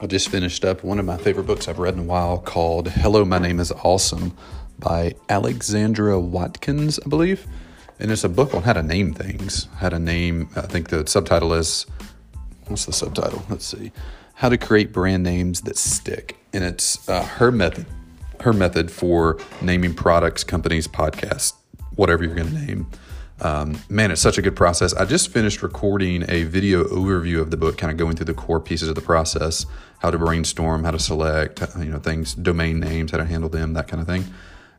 I 0.00 0.08
just 0.08 0.28
finished 0.28 0.64
up 0.64 0.82
one 0.82 0.98
of 0.98 1.04
my 1.04 1.16
favorite 1.16 1.46
books 1.46 1.68
I've 1.68 1.78
read 1.78 1.94
in 1.94 2.00
a 2.00 2.04
while 2.04 2.38
called 2.38 2.88
Hello, 2.88 3.24
My 3.24 3.38
Name 3.38 3.60
is 3.60 3.70
Awesome 3.70 4.36
by 4.80 5.14
Alexandra 5.28 6.18
Watkins, 6.18 6.98
I 6.98 7.08
believe. 7.08 7.46
And 8.00 8.10
it's 8.10 8.24
a 8.24 8.28
book 8.28 8.54
on 8.54 8.64
how 8.64 8.72
to 8.72 8.82
name 8.82 9.14
things. 9.14 9.68
How 9.76 9.90
to 9.90 10.00
name, 10.00 10.48
I 10.56 10.62
think 10.62 10.88
the 10.88 11.06
subtitle 11.06 11.54
is, 11.54 11.86
what's 12.66 12.86
the 12.86 12.92
subtitle? 12.92 13.44
Let's 13.48 13.66
see. 13.66 13.92
How 14.34 14.48
to 14.48 14.58
create 14.58 14.92
brand 14.92 15.22
names 15.22 15.60
that 15.60 15.76
stick. 15.76 16.38
And 16.52 16.64
it's 16.64 17.08
uh, 17.08 17.24
her 17.24 17.52
method, 17.52 17.86
her 18.40 18.52
method 18.52 18.90
for 18.90 19.38
naming 19.62 19.94
products, 19.94 20.42
companies, 20.42 20.88
podcasts, 20.88 21.52
whatever 21.94 22.24
you're 22.24 22.34
going 22.34 22.48
to 22.48 22.66
name. 22.66 22.90
Um, 23.40 23.80
man, 23.88 24.10
it's 24.10 24.20
such 24.20 24.38
a 24.38 24.42
good 24.42 24.54
process. 24.54 24.94
I 24.94 25.04
just 25.04 25.28
finished 25.28 25.62
recording 25.62 26.24
a 26.28 26.44
video 26.44 26.84
overview 26.84 27.40
of 27.40 27.50
the 27.50 27.56
book, 27.56 27.76
kind 27.76 27.90
of 27.90 27.98
going 27.98 28.16
through 28.16 28.26
the 28.26 28.34
core 28.34 28.60
pieces 28.60 28.88
of 28.88 28.94
the 28.94 29.00
process, 29.00 29.66
how 29.98 30.10
to 30.10 30.18
brainstorm, 30.18 30.84
how 30.84 30.92
to 30.92 30.98
select, 30.98 31.60
you 31.78 31.86
know, 31.86 31.98
things, 31.98 32.34
domain 32.34 32.78
names, 32.78 33.10
how 33.10 33.18
to 33.18 33.24
handle 33.24 33.48
them, 33.48 33.72
that 33.74 33.88
kind 33.88 34.00
of 34.00 34.06
thing. 34.06 34.24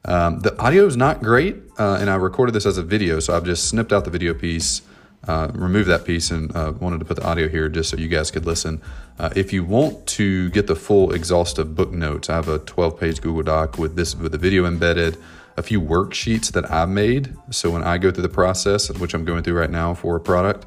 Um, 0.06 0.40
the 0.40 0.58
audio 0.60 0.86
is 0.86 0.96
not 0.96 1.22
great, 1.22 1.58
uh, 1.80 1.98
and 2.00 2.10
I 2.10 2.16
recorded 2.16 2.54
this 2.54 2.66
as 2.66 2.78
a 2.78 2.84
video, 2.84 3.20
so 3.20 3.36
I've 3.36 3.44
just 3.44 3.68
snipped 3.68 3.92
out 3.92 4.06
the 4.06 4.12
video 4.12 4.34
piece, 4.34 4.84
uh, 5.28 5.52
removed 5.54 5.90
that 5.90 6.06
piece, 6.06 6.30
and 6.30 6.56
uh, 6.56 6.74
wanted 6.80 7.00
to 7.00 7.06
put 7.06 7.18
the 7.18 7.26
audio 7.26 7.50
here 7.50 7.68
just 7.70 7.90
so 7.90 7.98
you 7.98 8.08
guys 8.08 8.30
could 8.30 8.46
listen. 8.46 8.82
Uh, 9.18 9.32
if 9.36 9.52
you 9.52 9.64
want 9.64 10.06
to 10.06 10.50
get 10.52 10.68
the 10.68 10.76
full 10.76 11.12
exhaustive 11.12 11.76
book 11.76 11.92
notes, 11.92 12.30
I 12.30 12.36
have 12.36 12.48
a 12.48 12.60
12-page 12.60 13.22
Google 13.22 13.44
Doc 13.44 13.78
with 13.80 13.96
this 13.96 14.16
with 14.16 14.32
the 14.32 14.38
video 14.38 14.66
embedded 14.66 15.18
a 15.58 15.64
few 15.64 15.82
worksheets 15.82 16.52
that 16.52 16.70
I've 16.72 16.90
made. 16.90 17.36
So 17.50 17.72
when 17.72 17.84
I 17.84 17.98
go 17.98 18.12
through 18.12 18.24
the 18.24 18.30
process, 18.30 18.90
which 18.92 19.14
I'm 19.14 19.26
going 19.26 19.44
through 19.44 19.58
right 19.58 19.70
now 19.70 19.94
for 19.94 20.16
a 20.16 20.20
product, 20.20 20.66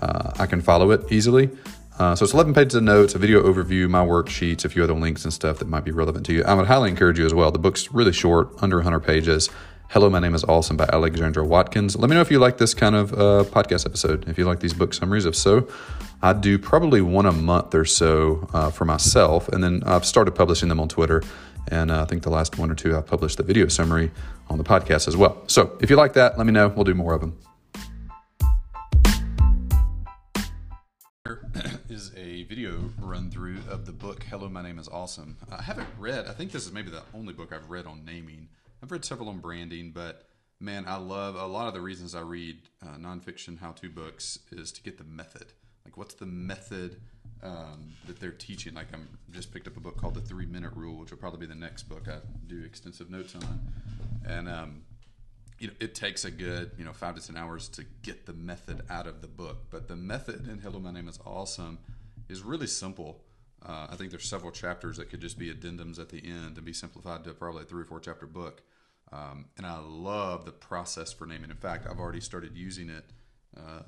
uh, 0.00 0.32
I 0.38 0.46
can 0.46 0.60
follow 0.60 0.90
it 0.90 1.12
easily. 1.12 1.50
Uh, 1.98 2.16
so 2.16 2.24
it's 2.24 2.34
11 2.34 2.54
pages 2.54 2.74
of 2.74 2.82
notes, 2.82 3.14
a 3.14 3.18
video 3.18 3.42
overview, 3.42 3.88
my 3.88 4.04
worksheets, 4.04 4.64
a 4.64 4.68
few 4.68 4.82
other 4.82 4.94
links 4.94 5.22
and 5.24 5.32
stuff 5.32 5.58
that 5.58 5.68
might 5.68 5.84
be 5.84 5.92
relevant 5.92 6.26
to 6.26 6.32
you. 6.32 6.42
I 6.42 6.54
would 6.54 6.66
highly 6.66 6.90
encourage 6.90 7.20
you 7.20 7.26
as 7.26 7.32
well. 7.32 7.52
The 7.52 7.60
book's 7.60 7.92
really 7.92 8.12
short, 8.12 8.50
under 8.60 8.78
100 8.78 9.00
pages. 9.00 9.48
Hello, 9.90 10.10
my 10.10 10.18
name 10.18 10.34
is 10.34 10.42
Awesome 10.42 10.76
by 10.76 10.88
Alexandra 10.92 11.44
Watkins. 11.44 11.94
Let 11.94 12.10
me 12.10 12.16
know 12.16 12.20
if 12.20 12.32
you 12.32 12.40
like 12.40 12.58
this 12.58 12.74
kind 12.74 12.96
of 12.96 13.12
uh, 13.12 13.44
podcast 13.48 13.86
episode, 13.86 14.28
if 14.28 14.36
you 14.36 14.44
like 14.44 14.58
these 14.58 14.74
book 14.74 14.92
summaries. 14.92 15.24
If 15.24 15.36
so, 15.36 15.68
I 16.20 16.32
do 16.32 16.58
probably 16.58 17.00
one 17.00 17.26
a 17.26 17.32
month 17.32 17.76
or 17.76 17.84
so 17.84 18.48
uh, 18.52 18.70
for 18.70 18.86
myself, 18.86 19.48
and 19.50 19.62
then 19.62 19.84
I've 19.86 20.04
started 20.04 20.32
publishing 20.32 20.68
them 20.68 20.80
on 20.80 20.88
Twitter. 20.88 21.22
And 21.68 21.90
uh, 21.90 22.02
I 22.02 22.04
think 22.04 22.22
the 22.22 22.30
last 22.30 22.58
one 22.58 22.70
or 22.70 22.74
two 22.74 22.96
I've 22.96 23.06
published 23.06 23.36
the 23.36 23.42
video 23.42 23.68
summary 23.68 24.10
on 24.48 24.58
the 24.58 24.64
podcast 24.64 25.08
as 25.08 25.16
well. 25.16 25.42
So 25.46 25.76
if 25.80 25.90
you 25.90 25.96
like 25.96 26.12
that, 26.14 26.36
let 26.36 26.46
me 26.46 26.52
know. 26.52 26.68
We'll 26.68 26.84
do 26.84 26.94
more 26.94 27.14
of 27.14 27.20
them. 27.20 27.38
Is 31.88 32.12
a 32.16 32.42
video 32.44 32.90
run 32.98 33.30
through 33.30 33.58
of 33.70 33.86
the 33.86 33.92
book 33.92 34.24
Hello, 34.24 34.48
My 34.48 34.62
Name 34.62 34.80
is 34.80 34.88
Awesome. 34.88 35.36
I 35.52 35.62
haven't 35.62 35.86
read, 35.96 36.26
I 36.26 36.32
think 36.32 36.50
this 36.50 36.66
is 36.66 36.72
maybe 36.72 36.90
the 36.90 37.02
only 37.14 37.32
book 37.32 37.52
I've 37.52 37.70
read 37.70 37.86
on 37.86 38.04
naming. 38.04 38.48
I've 38.82 38.90
read 38.90 39.04
several 39.04 39.28
on 39.28 39.38
branding, 39.38 39.92
but 39.92 40.26
man, 40.58 40.86
I 40.88 40.96
love 40.96 41.36
a 41.36 41.46
lot 41.46 41.68
of 41.68 41.74
the 41.74 41.80
reasons 41.80 42.14
I 42.16 42.22
read 42.22 42.58
uh, 42.82 42.96
nonfiction 42.98 43.60
how 43.60 43.72
to 43.72 43.88
books 43.88 44.40
is 44.50 44.72
to 44.72 44.82
get 44.82 44.98
the 44.98 45.04
method. 45.04 45.52
Like, 45.84 45.96
what's 45.96 46.14
the 46.14 46.26
method 46.26 47.00
um, 47.42 47.92
that 48.06 48.20
they're 48.20 48.30
teaching. 48.30 48.74
Like 48.74 48.88
I'm 48.92 49.08
just 49.30 49.52
picked 49.52 49.66
up 49.66 49.76
a 49.76 49.80
book 49.80 49.96
called 49.96 50.14
The 50.14 50.20
Three 50.20 50.46
Minute 50.46 50.72
Rule, 50.74 50.98
which 50.98 51.10
will 51.10 51.18
probably 51.18 51.40
be 51.40 51.46
the 51.46 51.54
next 51.58 51.84
book 51.84 52.08
I 52.08 52.18
do 52.46 52.62
extensive 52.64 53.10
notes 53.10 53.34
on. 53.34 53.60
And 54.26 54.48
um, 54.48 54.82
you 55.58 55.68
know, 55.68 55.74
it 55.80 55.94
takes 55.94 56.24
a 56.24 56.30
good 56.30 56.72
you 56.78 56.84
know 56.84 56.92
five 56.92 57.14
to 57.16 57.26
ten 57.26 57.36
hours 57.36 57.68
to 57.70 57.84
get 58.02 58.26
the 58.26 58.32
method 58.32 58.82
out 58.88 59.06
of 59.06 59.20
the 59.20 59.28
book. 59.28 59.70
But 59.70 59.88
the 59.88 59.96
method 59.96 60.48
in 60.48 60.58
Hello, 60.58 60.78
My 60.78 60.92
Name 60.92 61.08
is 61.08 61.18
Awesome 61.24 61.78
is 62.28 62.42
really 62.42 62.66
simple. 62.66 63.22
Uh, 63.64 63.86
I 63.90 63.96
think 63.96 64.10
there's 64.10 64.28
several 64.28 64.52
chapters 64.52 64.98
that 64.98 65.08
could 65.08 65.20
just 65.20 65.38
be 65.38 65.52
addendums 65.52 65.98
at 65.98 66.10
the 66.10 66.18
end 66.18 66.56
and 66.56 66.64
be 66.64 66.74
simplified 66.74 67.24
to 67.24 67.32
probably 67.32 67.62
a 67.62 67.64
three 67.64 67.82
or 67.82 67.86
four 67.86 67.98
chapter 67.98 68.26
book. 68.26 68.62
Um, 69.12 69.46
and 69.56 69.66
I 69.66 69.78
love 69.78 70.44
the 70.44 70.52
process 70.52 71.12
for 71.12 71.26
naming. 71.26 71.50
In 71.50 71.56
fact, 71.56 71.86
I've 71.88 71.98
already 71.98 72.20
started 72.20 72.56
using 72.56 72.90
it. 72.90 73.04
Uh, 73.56 73.82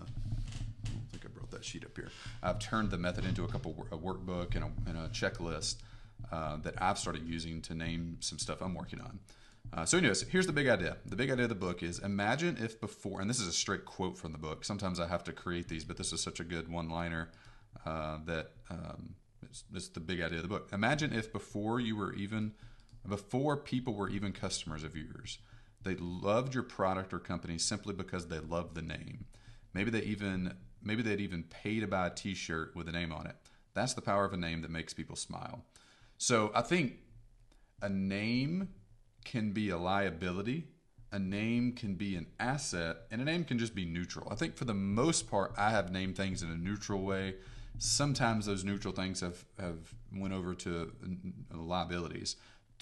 that 1.57 1.65
sheet 1.65 1.85
up 1.85 1.97
here. 1.97 2.11
I've 2.43 2.59
turned 2.59 2.91
the 2.91 2.99
method 2.99 3.25
into 3.25 3.45
a 3.45 3.49
couple 3.49 3.87
a 3.91 3.97
workbook 3.97 4.55
and 4.55 4.65
a, 4.65 4.71
and 4.89 4.99
a 4.99 5.09
checklist 5.09 5.77
uh, 6.31 6.57
that 6.59 6.75
I've 6.81 6.99
started 6.99 7.27
using 7.27 7.61
to 7.63 7.75
name 7.75 8.19
some 8.21 8.39
stuff 8.39 8.61
I'm 8.61 8.75
working 8.75 9.01
on. 9.01 9.19
Uh, 9.73 9.85
so, 9.85 9.99
anyways, 9.99 10.23
here's 10.23 10.47
the 10.47 10.53
big 10.53 10.69
idea. 10.69 10.97
The 11.07 11.17
big 11.17 11.31
idea 11.31 11.45
of 11.45 11.49
the 11.49 11.57
book 11.57 11.83
is 11.83 11.99
imagine 11.99 12.57
if 12.61 12.81
before, 12.81 13.21
and 13.21 13.29
this 13.29 13.41
is 13.41 13.49
a 13.49 13.53
straight 13.53 13.85
quote 13.85 14.17
from 14.17 14.33
the 14.33 14.39
book. 14.39 14.65
Sometimes 14.65 15.01
I 15.01 15.09
have 15.09 15.25
to 15.25 15.33
create 15.33 15.69
these, 15.69 15.85
but 15.85 15.97
this 15.97 16.13
is 16.13 16.23
such 16.23 16.39
a 16.39 16.45
good 16.45 16.69
one 16.69 16.89
liner 16.89 17.31
uh, 17.85 18.19
that 18.27 18.53
um, 18.71 19.15
it's, 19.43 19.65
it's 19.75 19.89
the 19.89 20.01
big 20.01 20.21
idea 20.21 20.39
of 20.39 20.43
the 20.43 20.49
book. 20.49 20.69
Imagine 20.73 21.13
if 21.13 21.33
before 21.33 21.81
you 21.81 21.97
were 21.97 22.15
even, 22.15 22.53
before 23.09 23.57
people 23.57 23.95
were 23.95 24.09
even 24.09 24.33
customers 24.33 24.85
of 24.85 24.97
yours, 24.97 25.39
they 25.83 25.97
loved 25.97 26.55
your 26.55 26.63
product 26.63 27.13
or 27.13 27.19
company 27.19 27.59
simply 27.59 27.93
because 27.93 28.29
they 28.29 28.39
loved 28.39 28.77
the 28.77 28.83
name. 28.83 29.25
Maybe 29.75 29.91
they 29.91 30.03
even 30.03 30.55
Maybe 30.87 31.03
they'd 31.03 31.21
even 31.21 31.43
pay 31.43 31.81
to 31.81 31.87
buy 31.87 32.07
a 32.07 32.11
t 32.11 32.35
shirt 32.35 32.75
with 32.77 32.89
a 32.89 32.93
name 32.93 33.13
on 33.13 33.27
it. 33.27 33.37
That's 33.75 33.95
the 33.95 34.01
power 34.01 34.25
of 34.25 34.33
a 34.33 34.37
name 34.37 34.63
that 34.63 34.71
makes 34.71 34.95
people 34.95 35.17
smile. 35.17 35.65
So 36.17 36.51
I 36.55 36.63
think 36.63 36.95
a 37.83 37.89
name 37.89 38.69
can 39.25 39.51
be 39.51 39.71
a 39.71 39.77
liability, 39.77 40.69
a 41.13 41.19
name 41.19 41.73
can 41.73 41.95
be 41.95 42.17
an 42.17 42.27
asset, 42.41 42.99
and 43.11 43.21
a 43.21 43.25
name 43.25 43.45
can 43.45 43.59
just 43.59 43.75
be 43.75 43.85
neutral. 43.85 44.29
I 44.31 44.37
think 44.37 44.57
for 44.57 44.65
the 44.65 44.75
most 44.75 45.29
part, 45.29 45.53
I 45.59 45.71
have 45.71 45.91
named 45.91 46.17
things 46.17 46.43
in 46.43 46.51
a 46.51 46.57
neutral 46.57 47.03
way. 47.03 47.35
Sometimes 47.79 48.47
those 48.47 48.65
neutral 48.65 48.95
things 48.95 49.21
have, 49.21 49.45
have 49.59 49.95
went 50.15 50.33
over 50.33 50.55
to 50.55 50.93
liabilities. 51.53 52.37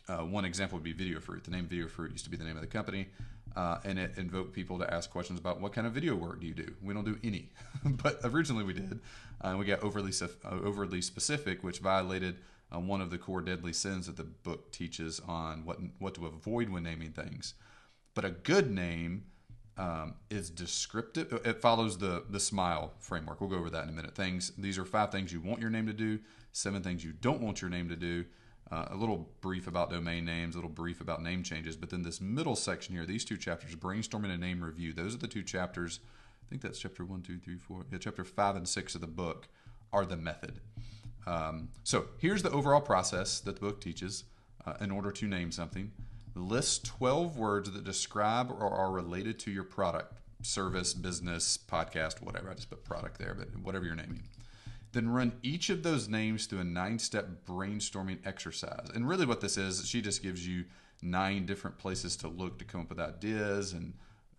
Uh, 0.08 0.18
one 0.18 0.44
example 0.44 0.76
would 0.76 0.84
be 0.84 0.92
Video 0.92 1.18
Fruit. 1.18 1.42
The 1.42 1.50
name 1.50 1.66
Video 1.66 1.88
Fruit 1.88 2.12
used 2.12 2.24
to 2.24 2.30
be 2.30 2.36
the 2.36 2.44
name 2.44 2.56
of 2.56 2.60
the 2.60 2.68
company 2.68 3.08
uh, 3.56 3.78
and 3.84 3.98
it 3.98 4.12
invoked 4.16 4.52
people 4.52 4.78
to 4.78 4.92
ask 4.92 5.10
questions 5.10 5.38
about 5.38 5.60
what 5.60 5.72
kind 5.72 5.86
of 5.86 5.92
video 5.92 6.14
work 6.14 6.40
do 6.40 6.46
you 6.46 6.54
do. 6.54 6.74
We 6.82 6.92
don't 6.92 7.04
do 7.04 7.18
any, 7.22 7.50
but 7.84 8.20
originally 8.24 8.64
we 8.64 8.72
did. 8.72 9.00
Uh, 9.40 9.56
we 9.58 9.64
got 9.64 9.82
overly 9.82 10.12
uh, 10.20 10.50
overly 10.50 11.00
specific, 11.00 11.62
which 11.62 11.78
violated 11.78 12.36
uh, 12.74 12.80
one 12.80 13.00
of 13.00 13.10
the 13.10 13.18
core 13.18 13.40
deadly 13.40 13.72
sins 13.72 14.06
that 14.06 14.16
the 14.16 14.24
book 14.24 14.72
teaches 14.72 15.20
on 15.26 15.64
what 15.64 15.78
what 15.98 16.14
to 16.14 16.26
avoid 16.26 16.68
when 16.68 16.82
naming 16.82 17.12
things. 17.12 17.54
But 18.14 18.24
a 18.24 18.30
good 18.30 18.70
name 18.70 19.24
um, 19.76 20.14
is 20.30 20.50
descriptive. 20.50 21.40
It 21.44 21.60
follows 21.60 21.98
the 21.98 22.24
the 22.28 22.40
smile 22.40 22.94
framework. 22.98 23.40
We'll 23.40 23.50
go 23.50 23.56
over 23.56 23.70
that 23.70 23.84
in 23.84 23.90
a 23.90 23.92
minute. 23.92 24.16
Things. 24.16 24.52
These 24.58 24.78
are 24.78 24.84
five 24.84 25.12
things 25.12 25.32
you 25.32 25.40
want 25.40 25.60
your 25.60 25.70
name 25.70 25.86
to 25.86 25.92
do. 25.92 26.18
Seven 26.52 26.82
things 26.82 27.04
you 27.04 27.12
don't 27.12 27.40
want 27.40 27.60
your 27.60 27.70
name 27.70 27.88
to 27.88 27.96
do 27.96 28.24
uh, 28.70 28.86
a 28.90 28.96
little 28.96 29.28
brief 29.40 29.66
about 29.66 29.90
domain 29.90 30.24
names, 30.24 30.54
a 30.54 30.58
little 30.58 30.70
brief 30.70 31.00
about 31.00 31.22
name 31.22 31.42
changes. 31.42 31.76
But 31.76 31.90
then 31.90 32.02
this 32.02 32.20
middle 32.20 32.56
section 32.56 32.94
here, 32.94 33.06
these 33.06 33.24
two 33.24 33.36
chapters, 33.36 33.74
brainstorming 33.76 34.30
and 34.30 34.40
name 34.40 34.62
review, 34.62 34.92
those 34.92 35.14
are 35.14 35.18
the 35.18 35.28
two 35.28 35.42
chapters. 35.42 36.00
I 36.42 36.46
think 36.48 36.62
that's 36.62 36.78
chapter 36.78 37.04
one, 37.04 37.22
two, 37.22 37.38
three, 37.38 37.56
four. 37.56 37.84
Yeah, 37.90 37.98
chapter 37.98 38.24
five 38.24 38.56
and 38.56 38.68
six 38.68 38.94
of 38.94 39.00
the 39.00 39.06
book 39.06 39.48
are 39.92 40.04
the 40.04 40.16
method. 40.16 40.60
Um, 41.26 41.68
so 41.84 42.06
here's 42.18 42.42
the 42.42 42.50
overall 42.50 42.80
process 42.80 43.40
that 43.40 43.54
the 43.56 43.60
book 43.60 43.80
teaches 43.80 44.24
uh, 44.66 44.74
in 44.80 44.90
order 44.90 45.10
to 45.10 45.26
name 45.26 45.50
something. 45.52 45.92
List 46.34 46.86
12 46.86 47.38
words 47.38 47.70
that 47.70 47.84
describe 47.84 48.50
or 48.50 48.70
are 48.70 48.90
related 48.90 49.38
to 49.40 49.50
your 49.50 49.64
product, 49.64 50.14
service, 50.42 50.92
business, 50.92 51.56
podcast, 51.56 52.20
whatever. 52.22 52.50
I 52.50 52.54
just 52.54 52.70
put 52.70 52.84
product 52.84 53.18
there, 53.18 53.34
but 53.34 53.56
whatever 53.58 53.84
you're 53.84 53.94
naming. 53.94 54.22
Then 54.94 55.08
run 55.08 55.32
each 55.42 55.70
of 55.70 55.82
those 55.82 56.08
names 56.08 56.46
through 56.46 56.60
a 56.60 56.64
nine 56.64 56.98
step 56.98 57.26
brainstorming 57.46 58.18
exercise. 58.24 58.88
And 58.94 59.08
really, 59.08 59.26
what 59.26 59.40
this 59.40 59.56
is, 59.56 59.86
she 59.86 60.00
just 60.00 60.22
gives 60.22 60.46
you 60.46 60.64
nine 61.02 61.44
different 61.46 61.76
places 61.78 62.16
to 62.16 62.28
look 62.28 62.58
to 62.58 62.64
come 62.64 62.80
up 62.80 62.88
with 62.88 63.00
ideas 63.00 63.72
and 63.72 63.92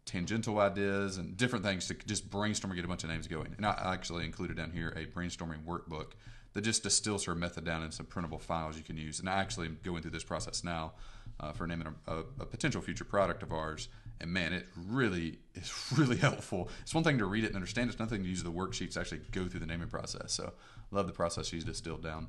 tangential 0.05 0.59
ideas 0.59 1.17
and 1.17 1.35
different 1.35 1.65
things 1.65 1.87
to 1.87 1.93
just 1.93 2.29
brainstorm 2.29 2.71
and 2.71 2.77
get 2.77 2.85
a 2.85 2.87
bunch 2.87 3.03
of 3.03 3.09
names 3.09 3.27
going. 3.27 3.53
And 3.57 3.65
I 3.65 3.93
actually 3.93 4.23
included 4.23 4.57
down 4.57 4.71
here 4.71 4.89
a 4.95 5.05
brainstorming 5.05 5.65
workbook 5.65 6.13
that 6.53 6.61
just 6.61 6.83
distills 6.83 7.25
her 7.25 7.35
method 7.35 7.65
down 7.65 7.83
in 7.83 7.91
some 7.91 8.05
printable 8.05 8.39
files 8.39 8.77
you 8.77 8.83
can 8.83 8.97
use. 8.97 9.19
And 9.19 9.29
I 9.29 9.33
actually 9.33 9.67
am 9.67 9.77
going 9.83 10.01
through 10.01 10.11
this 10.11 10.23
process 10.23 10.63
now 10.63 10.93
uh, 11.39 11.51
for 11.51 11.67
naming 11.67 11.87
a, 12.07 12.13
a, 12.13 12.19
a, 12.39 12.45
potential 12.45 12.81
future 12.81 13.03
product 13.03 13.43
of 13.43 13.51
ours. 13.51 13.89
And 14.21 14.31
man, 14.31 14.53
it 14.53 14.67
really 14.75 15.39
is 15.55 15.71
really 15.95 16.17
helpful. 16.27 16.69
It's 16.81 16.93
one 16.93 17.03
thing 17.03 17.17
to 17.17 17.25
read 17.25 17.43
it 17.43 17.47
and 17.47 17.55
understand. 17.55 17.89
It's 17.89 17.99
nothing 17.99 18.23
to 18.23 18.29
use 18.29 18.43
the 18.43 18.51
worksheets 18.51 18.93
to 18.93 19.01
actually 19.01 19.21
go 19.31 19.47
through 19.47 19.59
the 19.59 19.65
naming 19.65 19.89
process. 19.89 20.33
So 20.33 20.53
love 20.91 21.07
the 21.07 21.13
process 21.13 21.47
she's 21.47 21.63
distilled 21.63 22.03
down. 22.03 22.27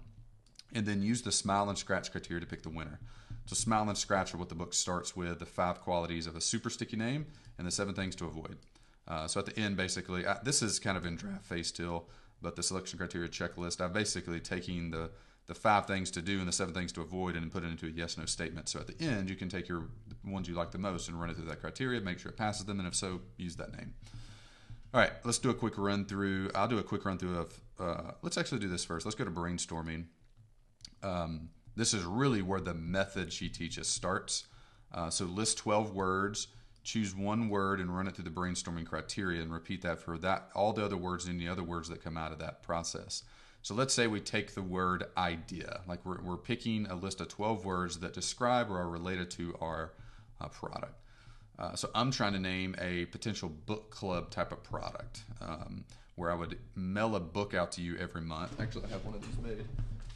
And 0.74 0.84
then 0.84 1.00
use 1.00 1.22
the 1.22 1.32
smile 1.32 1.68
and 1.68 1.78
scratch 1.78 2.10
criteria 2.10 2.40
to 2.40 2.46
pick 2.46 2.62
the 2.62 2.70
winner. 2.70 2.98
So 3.46 3.54
smile 3.54 3.88
and 3.88 3.96
scratch 3.96 4.34
are 4.34 4.38
what 4.38 4.48
the 4.48 4.56
book 4.56 4.74
starts 4.74 5.14
with: 5.14 5.38
the 5.38 5.46
five 5.46 5.80
qualities 5.80 6.26
of 6.26 6.34
a 6.34 6.40
super 6.40 6.70
sticky 6.70 6.96
name 6.96 7.26
and 7.56 7.66
the 7.66 7.70
seven 7.70 7.94
things 7.94 8.16
to 8.16 8.26
avoid. 8.26 8.58
Uh, 9.06 9.28
so 9.28 9.38
at 9.38 9.46
the 9.46 9.56
end, 9.58 9.76
basically, 9.76 10.26
I, 10.26 10.38
this 10.42 10.62
is 10.62 10.80
kind 10.80 10.98
of 10.98 11.06
in 11.06 11.14
draft 11.14 11.46
phase 11.46 11.68
still, 11.68 12.08
but 12.42 12.56
the 12.56 12.62
selection 12.64 12.98
criteria 12.98 13.28
checklist. 13.28 13.80
I'm 13.80 13.92
basically 13.92 14.40
taking 14.40 14.90
the 14.90 15.10
the 15.46 15.54
five 15.54 15.86
things 15.86 16.10
to 16.10 16.20
do 16.20 16.40
and 16.40 16.48
the 16.48 16.52
seven 16.52 16.74
things 16.74 16.90
to 16.92 17.00
avoid 17.00 17.36
and 17.36 17.52
put 17.52 17.62
it 17.62 17.68
into 17.68 17.86
a 17.86 17.90
yes 17.90 18.18
no 18.18 18.24
statement. 18.26 18.68
So 18.68 18.80
at 18.80 18.88
the 18.88 19.00
end, 19.04 19.30
you 19.30 19.36
can 19.36 19.48
take 19.48 19.68
your 19.68 19.84
ones 20.26 20.49
you 20.49 20.55
like 20.55 20.73
the 20.73 20.78
most 20.78 21.08
and 21.08 21.20
run 21.20 21.31
it 21.31 21.37
through 21.37 21.46
that 21.46 21.61
criteria, 21.61 22.00
make 22.00 22.19
sure 22.19 22.31
it 22.31 22.37
passes 22.37 22.64
them, 22.64 22.78
and 22.78 22.88
if 22.88 22.94
so, 22.94 23.20
use 23.37 23.56
that 23.56 23.76
name. 23.76 23.94
All 24.93 25.00
right, 25.00 25.12
let's 25.25 25.38
do 25.38 25.50
a 25.50 25.55
quick 25.55 25.78
run 25.78 26.05
through. 26.05 26.50
I'll 26.55 26.69
do 26.69 26.78
a 26.78 26.82
quick 26.82 27.05
run 27.05 27.19
through 27.19 27.38
of. 27.38 27.61
Uh, 27.78 28.12
let's 28.23 28.38
actually 28.38 28.61
do 28.61 28.69
this 28.69 28.84
first. 28.84 29.05
Let's 29.05 29.17
go 29.17 29.25
to 29.25 29.31
brainstorming. 29.31 30.05
um, 31.02 31.50
this 31.76 31.93
is 31.93 32.05
really 32.05 32.40
where 32.40 32.61
the 32.61 32.75
method 32.75 33.32
she 33.32 33.50
teaches 33.50 33.87
starts. 33.87 34.46
Uh, 34.93 35.11
so 35.11 35.26
list 35.26 35.58
12 35.58 35.94
words, 35.94 36.49
choose 36.82 37.14
one 37.14 37.49
word 37.49 37.81
and 37.81 37.94
run 37.94 38.06
it 38.06 38.14
through 38.14 38.25
the 38.25 38.31
brainstorming 38.31 38.87
criteria 38.87 39.43
and 39.43 39.52
repeat 39.52 39.82
that 39.82 39.99
for 39.99 40.17
that 40.19 40.49
all 40.55 40.73
the 40.73 40.84
other 40.84 40.96
words 40.96 41.26
and 41.26 41.38
any 41.38 41.49
other 41.49 41.62
words 41.62 41.88
that 41.88 42.02
come 42.02 42.17
out 42.17 42.32
of 42.32 42.38
that 42.38 42.62
process. 42.62 43.25
So 43.61 43.75
let's 43.75 43.93
say 43.93 44.06
we 44.06 44.20
take 44.20 44.55
the 44.55 44.62
word 44.62 45.05
idea, 45.17 45.81
like 45.88 45.99
we're, 46.06 46.23
we're 46.23 46.37
picking 46.37 46.87
a 46.87 46.94
list 46.94 47.20
of 47.20 47.28
12 47.28 47.64
words 47.64 47.99
that 47.99 48.12
describe 48.12 48.70
or 48.70 48.78
are 48.78 48.88
related 48.88 49.31
to 49.32 49.56
our 49.61 49.93
uh, 50.40 50.48
product. 50.48 50.94
Uh, 51.58 51.74
so 51.74 51.88
I'm 51.94 52.10
trying 52.10 52.34
to 52.34 52.38
name 52.38 52.74
a 52.78 53.06
potential 53.06 53.48
book 53.48 53.90
club 53.90 54.30
type 54.30 54.52
of 54.52 54.62
product 54.62 55.22
um, 55.40 55.84
where 56.16 56.30
I 56.30 56.34
would 56.34 56.58
mail 56.74 57.16
a 57.16 57.20
book 57.20 57.54
out 57.54 57.72
to 57.72 57.82
you 57.82 57.96
every 57.98 58.20
month. 58.20 58.60
Actually, 58.60 58.84
I 58.86 58.88
have 58.88 59.04
one 59.04 59.14
of 59.14 59.22
these 59.22 59.38
made. 59.42 59.64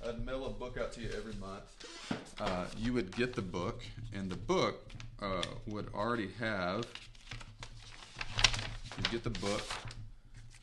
I'd 0.07 0.25
mail 0.25 0.47
a 0.47 0.51
book 0.51 0.79
out 0.79 0.93
to 0.93 1.01
you 1.01 1.11
every 1.17 1.35
month. 1.35 1.63
Uh, 2.41 2.67
you 2.79 2.93
would 2.95 3.15
get 3.15 3.35
the 3.35 3.43
book, 3.43 3.83
and 4.15 4.31
the 4.31 4.37
book 4.37 4.89
uh, 5.21 5.43
would 5.67 5.89
already 5.95 6.31
have. 6.39 6.87
You 8.97 9.05
get 9.11 9.25
the 9.25 9.31
book 9.31 9.63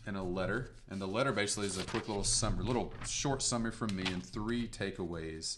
and 0.08 0.18
a 0.18 0.24
letter, 0.24 0.72
and 0.90 1.02
the 1.02 1.08
letter 1.08 1.32
basically 1.32 1.68
is 1.68 1.78
a 1.78 1.84
quick 1.84 2.08
little 2.08 2.24
summary, 2.24 2.64
little 2.64 2.94
short 3.06 3.42
summary 3.42 3.72
from 3.72 3.96
me, 3.96 4.04
and 4.08 4.24
three 4.24 4.68
takeaways, 4.68 5.58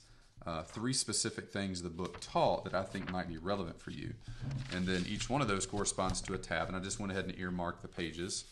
uh, 0.50 0.64
three 0.64 0.94
specific 0.94 1.50
things 1.50 1.84
the 1.84 1.90
book 1.90 2.18
taught 2.22 2.64
that 2.64 2.74
I 2.74 2.84
think 2.84 3.12
might 3.12 3.28
be 3.28 3.38
relevant 3.38 3.80
for 3.80 3.92
you, 3.92 4.14
and 4.74 4.88
then 4.88 5.06
each 5.08 5.30
one 5.30 5.42
of 5.42 5.48
those 5.48 5.66
corresponds 5.68 6.22
to 6.22 6.34
a 6.34 6.38
tab, 6.38 6.68
and 6.68 6.76
I 6.76 6.80
just 6.80 7.00
went 7.00 7.12
ahead 7.12 7.26
and 7.26 7.38
earmarked 7.38 7.84
the 7.84 7.88
pages. 7.88 8.46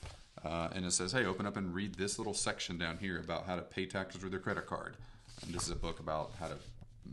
Uh, 0.45 0.69
and 0.75 0.85
it 0.85 0.91
says, 0.91 1.11
"Hey, 1.11 1.25
open 1.25 1.47
up 1.47 1.57
and 1.57 1.73
read 1.73 1.95
this 1.95 2.19
little 2.19 2.35
section 2.35 2.77
down 2.77 2.97
here 2.99 3.19
about 3.19 3.47
how 3.47 3.55
to 3.55 3.63
pay 3.63 3.87
taxes 3.87 4.23
with 4.23 4.31
your 4.31 4.41
credit 4.41 4.67
card." 4.67 4.95
And 5.43 5.53
this 5.53 5.63
is 5.63 5.71
a 5.71 5.75
book 5.75 5.99
about 5.99 6.33
how 6.39 6.47
to 6.47 6.57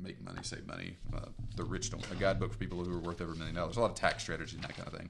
make 0.02 0.22
money, 0.22 0.40
save 0.42 0.66
money. 0.66 0.96
Uh, 1.16 1.28
the 1.56 1.64
rich 1.64 1.90
don't. 1.90 2.04
A 2.12 2.16
guidebook 2.16 2.52
for 2.52 2.58
people 2.58 2.84
who 2.84 2.94
are 2.94 2.98
worth 2.98 3.22
over 3.22 3.32
a 3.32 3.36
million 3.36 3.54
dollars. 3.54 3.78
A 3.78 3.80
lot 3.80 3.90
of 3.90 3.96
tax 3.96 4.22
strategy 4.22 4.56
and 4.56 4.64
that 4.64 4.76
kind 4.76 4.86
of 4.86 4.92
thing. 4.92 5.08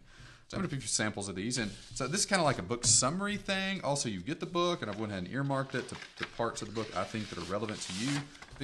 So 0.48 0.56
I'm 0.56 0.60
going 0.60 0.68
to 0.68 0.76
give 0.76 0.84
you 0.84 0.88
samples 0.88 1.28
of 1.28 1.36
these. 1.36 1.58
And 1.58 1.70
so 1.94 2.06
this 2.06 2.20
is 2.20 2.26
kind 2.26 2.40
of 2.40 2.44
like 2.44 2.58
a 2.58 2.62
book 2.62 2.84
summary 2.84 3.36
thing. 3.36 3.80
Also, 3.82 4.08
you 4.08 4.20
get 4.20 4.40
the 4.40 4.46
book, 4.46 4.82
and 4.82 4.90
I've 4.90 5.00
went 5.00 5.10
ahead 5.10 5.24
and 5.24 5.32
earmarked 5.32 5.74
it 5.74 5.88
to, 5.88 5.96
to 6.18 6.26
parts 6.36 6.60
of 6.60 6.68
the 6.68 6.74
book 6.74 6.94
I 6.96 7.04
think 7.04 7.28
that 7.30 7.38
are 7.38 7.52
relevant 7.52 7.80
to 7.80 7.92
you. 7.94 8.10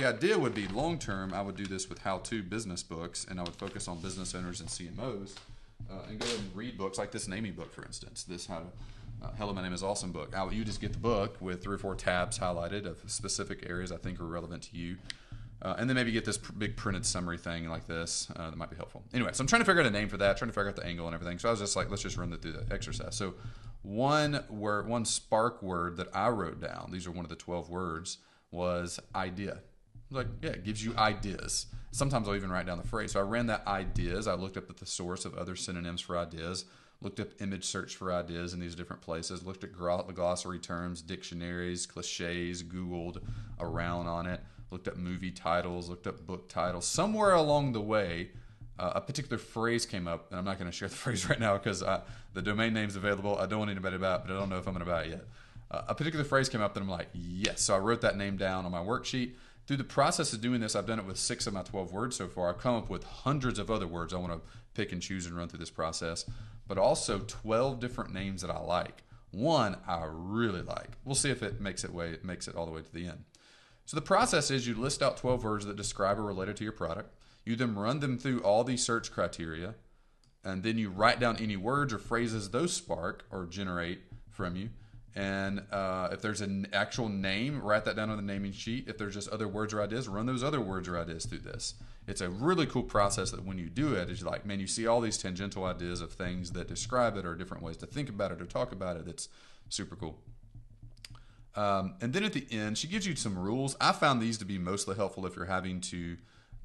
The 0.00 0.06
idea 0.06 0.38
would 0.38 0.55
be 0.55 0.67
long 0.69 0.99
term, 0.99 1.35
I 1.35 1.43
would 1.43 1.56
do 1.56 1.67
this 1.67 1.91
with 1.91 1.99
how 1.99 2.20
to 2.20 2.43
business 2.43 2.82
books, 2.82 3.26
and 3.29 3.38
I 3.38 3.43
would 3.43 3.55
focus 3.56 3.87
on 3.87 4.00
business 4.00 4.35
owners 4.35 4.61
and 4.61 4.69
CMOs 4.70 5.35
uh, 5.91 6.08
and 6.08 6.19
go 6.19 6.26
and 6.26 6.56
read 6.56 6.79
books 6.79 6.97
like 6.97 7.11
this 7.11 7.29
naming 7.29 7.52
book, 7.52 7.70
for 7.70 7.85
instance. 7.85 8.23
This 8.23 8.47
how 8.47 8.61
to 8.61 8.64
uh, 9.23 9.32
Hello, 9.37 9.52
my 9.52 9.62
name 9.62 9.75
is 9.75 9.82
Awesome 9.82 10.11
book. 10.11 10.35
I, 10.35 10.49
you 10.49 10.64
just 10.64 10.81
get 10.81 10.94
the 10.94 10.99
book 10.99 11.37
with 11.43 11.62
three 11.62 11.75
or 11.75 11.79
four 11.79 11.94
tabs 11.94 12.38
highlighted 12.38 12.87
of 12.87 12.99
specific 13.08 13.69
areas 13.69 13.93
I 13.93 13.99
think 13.99 14.20
are 14.20 14.26
relevant 14.26 14.62
to 14.70 14.76
you. 14.79 14.97
Uh, 15.61 15.75
and 15.76 15.87
then 15.87 15.97
maybe 15.97 16.12
get 16.12 16.25
this 16.25 16.38
pr- 16.38 16.52
big 16.52 16.76
printed 16.79 17.05
summary 17.05 17.37
thing 17.37 17.69
like 17.69 17.87
this 17.87 18.29
uh, 18.37 18.49
that 18.49 18.56
might 18.56 18.70
be 18.70 18.76
helpful. 18.76 19.02
Anyway, 19.12 19.32
so 19.35 19.43
I'm 19.43 19.49
trying 19.49 19.61
to 19.61 19.67
figure 19.67 19.82
out 19.82 19.87
a 19.87 19.91
name 19.91 20.08
for 20.08 20.17
that, 20.17 20.38
trying 20.38 20.49
to 20.49 20.55
figure 20.55 20.70
out 20.70 20.76
the 20.76 20.87
angle 20.87 21.08
and 21.08 21.14
everything. 21.14 21.38
So 21.38 21.49
I 21.49 21.50
was 21.50 21.61
just 21.61 21.76
like, 21.76 21.91
let's 21.91 22.00
just 22.00 22.17
run 22.17 22.35
through 22.38 22.52
the 22.52 22.73
exercise. 22.73 23.17
So 23.17 23.35
one 23.82 24.44
word, 24.49 24.88
one 24.88 25.05
spark 25.05 25.62
word 25.62 25.99
that 25.99 26.08
I 26.14 26.31
wrote 26.31 26.58
down, 26.58 26.88
these 26.91 27.06
are 27.06 27.11
one 27.11 27.26
of 27.26 27.29
the 27.29 27.37
12 27.37 27.69
words, 27.69 28.17
was 28.50 28.99
idea. 29.14 29.58
Like, 30.10 30.28
yeah, 30.42 30.50
it 30.50 30.64
gives 30.64 30.84
you 30.84 30.94
ideas. 30.96 31.66
Sometimes 31.92 32.28
I'll 32.28 32.36
even 32.36 32.50
write 32.50 32.66
down 32.66 32.78
the 32.78 32.86
phrase. 32.86 33.12
So 33.12 33.20
I 33.20 33.24
ran 33.24 33.46
that 33.46 33.66
ideas. 33.66 34.26
I 34.28 34.34
looked 34.34 34.56
up 34.56 34.70
at 34.70 34.76
the 34.76 34.86
source 34.86 35.24
of 35.24 35.34
other 35.34 35.56
synonyms 35.56 36.00
for 36.00 36.16
ideas 36.16 36.64
looked 37.02 37.20
up 37.20 37.28
image 37.40 37.64
search 37.64 37.96
for 37.96 38.12
ideas 38.12 38.52
in 38.52 38.60
these 38.60 38.74
different 38.74 39.02
places, 39.02 39.42
looked 39.42 39.64
at 39.64 39.72
glossary 39.72 40.58
terms, 40.58 41.00
dictionaries, 41.00 41.86
cliches, 41.86 42.62
Googled 42.62 43.22
around 43.58 44.06
on 44.06 44.26
it, 44.26 44.40
looked 44.70 44.88
up 44.88 44.96
movie 44.96 45.30
titles, 45.30 45.88
looked 45.88 46.06
up 46.06 46.26
book 46.26 46.48
titles. 46.48 46.86
Somewhere 46.86 47.32
along 47.32 47.72
the 47.72 47.80
way, 47.80 48.30
uh, 48.78 48.92
a 48.96 49.00
particular 49.00 49.38
phrase 49.38 49.86
came 49.86 50.06
up, 50.06 50.30
and 50.30 50.38
I'm 50.38 50.44
not 50.44 50.58
going 50.58 50.70
to 50.70 50.76
share 50.76 50.88
the 50.88 50.94
phrase 51.04 51.28
right 51.28 51.40
now 51.40 51.56
because 51.56 51.82
uh, 51.82 52.02
the 52.34 52.42
domain 52.42 52.74
name's 52.74 52.96
available. 52.96 53.36
I 53.38 53.46
don't 53.46 53.60
want 53.60 53.70
anybody 53.70 53.96
to 53.96 54.00
buy 54.00 54.16
it, 54.16 54.22
but 54.26 54.34
I 54.34 54.38
don't 54.38 54.50
know 54.50 54.58
if 54.58 54.66
I'm 54.66 54.74
going 54.74 54.84
to 54.84 54.90
buy 54.90 55.04
it 55.04 55.10
yet. 55.10 55.24
Uh, 55.70 55.82
a 55.88 55.94
particular 55.94 56.24
phrase 56.24 56.48
came 56.48 56.60
up 56.60 56.74
that 56.74 56.80
I'm 56.80 56.88
like, 56.88 57.08
yes. 57.14 57.62
So 57.62 57.74
I 57.74 57.78
wrote 57.78 58.00
that 58.02 58.16
name 58.16 58.36
down 58.36 58.66
on 58.66 58.72
my 58.72 58.80
worksheet. 58.80 59.34
Through 59.70 59.76
the 59.76 59.84
process 59.84 60.32
of 60.32 60.40
doing 60.40 60.61
this, 60.61 60.75
I've 60.75 60.88
done 60.88 60.99
it 60.99 61.06
with 61.06 61.17
six 61.17 61.46
of 61.46 61.55
my 61.55 61.62
12 61.62 61.93
words 61.93 62.17
so 62.17 62.26
far. 62.26 62.49
I've 62.49 62.58
come 62.58 62.75
up 62.75 62.90
with 62.90 63.05
hundreds 63.05 63.61
of 63.61 63.70
other 63.70 63.87
words 63.87 64.12
I 64.12 64.17
want 64.17 64.32
to 64.32 64.40
pick 64.75 64.90
and 64.90 65.00
choose 65.00 65.26
and 65.26 65.37
run 65.37 65.46
through 65.46 65.61
this 65.61 65.70
process 65.70 66.25
but 66.67 66.76
also 66.76 67.20
12 67.20 67.78
different 67.78 68.12
names 68.12 68.43
that 68.43 68.50
I 68.50 68.58
like. 68.58 69.05
One 69.31 69.76
I 69.87 70.08
really 70.11 70.62
like. 70.62 70.88
We'll 71.05 71.14
see 71.14 71.31
if 71.31 71.44
it 71.44 71.61
makes 71.61 71.84
it 71.84 71.94
way 71.94 72.17
makes 72.25 72.49
it 72.49 72.56
all 72.56 72.67
the 72.67 72.72
way 72.72 72.82
to 72.82 72.93
the 72.93 73.06
end. 73.06 73.22
So 73.87 73.94
the 73.94 74.02
process 74.02 74.50
is 74.50 74.67
you 74.67 74.75
list 74.75 75.02
out 75.02 75.17
12 75.19 75.44
words 75.44 75.67
that 75.67 75.76
describe 75.76 76.19
or 76.19 76.25
related 76.25 76.56
to 76.56 76.64
your 76.64 76.73
product. 76.73 77.14
You 77.44 77.55
then 77.55 77.76
run 77.76 78.00
them 78.00 78.19
through 78.19 78.40
all 78.40 78.64
these 78.64 78.84
search 78.84 79.12
criteria, 79.12 79.76
and 80.43 80.64
then 80.64 80.78
you 80.78 80.90
write 80.90 81.20
down 81.20 81.37
any 81.37 81.56
words 81.56 81.93
or 81.93 82.00
phrases 82.00 82.50
those 82.50 82.73
spark 82.73 83.25
or 83.31 83.46
generate 83.46 84.00
from 84.28 84.56
you. 84.56 84.70
And 85.14 85.64
uh, 85.72 86.10
if 86.12 86.22
there's 86.22 86.40
an 86.40 86.68
actual 86.72 87.08
name, 87.08 87.60
write 87.60 87.84
that 87.84 87.96
down 87.96 88.10
on 88.10 88.16
the 88.16 88.22
naming 88.22 88.52
sheet. 88.52 88.88
If 88.88 88.96
there's 88.96 89.14
just 89.14 89.28
other 89.28 89.48
words 89.48 89.74
or 89.74 89.82
ideas, 89.82 90.08
run 90.08 90.26
those 90.26 90.44
other 90.44 90.60
words 90.60 90.88
or 90.88 90.98
ideas 90.98 91.26
through 91.26 91.40
this 91.40 91.74
it's 92.10 92.20
a 92.20 92.28
really 92.28 92.66
cool 92.66 92.82
process 92.82 93.30
that 93.30 93.44
when 93.44 93.56
you 93.56 93.70
do 93.70 93.94
it, 93.94 94.10
it's 94.10 94.22
like, 94.22 94.44
man, 94.44 94.58
you 94.58 94.66
see 94.66 94.86
all 94.86 95.00
these 95.00 95.16
tangential 95.16 95.64
ideas 95.64 96.00
of 96.00 96.12
things 96.12 96.52
that 96.52 96.66
describe 96.66 97.16
it 97.16 97.24
or 97.24 97.34
different 97.34 97.62
ways 97.62 97.76
to 97.78 97.86
think 97.86 98.08
about 98.08 98.32
it 98.32 98.42
or 98.42 98.46
talk 98.46 98.72
about 98.72 98.96
it. 98.96 99.06
It's 99.06 99.28
super 99.68 99.96
cool. 99.96 100.18
Um, 101.54 101.94
and 102.00 102.12
then 102.12 102.24
at 102.24 102.32
the 102.32 102.46
end, 102.50 102.78
she 102.78 102.88
gives 102.88 103.06
you 103.06 103.14
some 103.16 103.38
rules. 103.38 103.76
I 103.80 103.92
found 103.92 104.20
these 104.20 104.38
to 104.38 104.44
be 104.44 104.58
mostly 104.58 104.96
helpful 104.96 105.24
if 105.24 105.36
you're 105.36 105.46
having 105.46 105.80
to 105.82 106.16